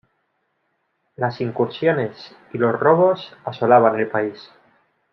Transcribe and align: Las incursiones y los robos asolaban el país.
Las 1.15 1.41
incursiones 1.41 2.35
y 2.53 2.57
los 2.57 2.73
robos 2.79 3.37
asolaban 3.45 3.99
el 3.99 4.07
país. 4.09 4.49